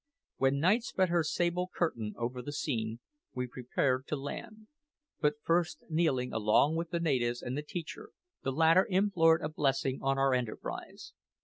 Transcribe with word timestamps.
When 0.37 0.57
night 0.59 0.81
spread 0.83 1.09
her 1.09 1.23
sable 1.23 1.69
curtain 1.71 2.15
over 2.17 2.41
the 2.41 2.51
scene, 2.51 3.01
we 3.35 3.45
prepared 3.45 4.07
to 4.07 4.15
land; 4.15 4.65
but 5.19 5.35
first 5.43 5.83
kneeling 5.91 6.33
along 6.33 6.75
with 6.75 6.89
the 6.89 6.99
natives 6.99 7.43
and 7.43 7.55
the 7.55 7.61
teacher, 7.61 8.09
the 8.41 8.51
latter 8.51 8.87
implored 8.89 9.43
a 9.43 9.47
blessing 9.49 9.99
on 10.01 10.17
our 10.17 10.33
enterprise. 10.33 11.13